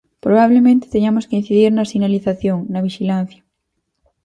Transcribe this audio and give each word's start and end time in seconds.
Probablemente 0.25 0.91
teñamos 0.95 1.27
que 1.27 1.39
incidir 1.41 1.69
na 1.73 1.89
sinalización, 1.93 2.57
na 2.71 2.83
vixilancia. 2.87 3.41